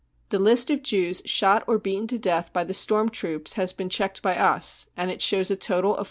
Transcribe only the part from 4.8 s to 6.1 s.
and it shows # a total of 43.